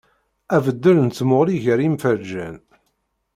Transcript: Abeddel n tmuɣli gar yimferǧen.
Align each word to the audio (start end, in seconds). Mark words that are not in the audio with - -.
Abeddel 0.55 0.97
n 1.01 1.09
tmuɣli 1.09 1.57
gar 1.63 1.79
yimferǧen. 1.81 2.55